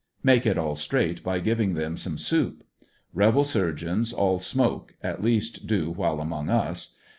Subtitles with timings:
[0.23, 2.63] Make it all straight by giving them some soup.
[3.13, 6.95] Rebel surgeons all smoke, at least do w^hile among us.